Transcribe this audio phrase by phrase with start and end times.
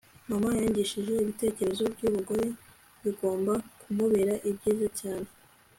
[0.29, 2.45] mama yanyigishije ibitekerezo by'umugore
[3.03, 5.29] bigomba kumubera byiza cyane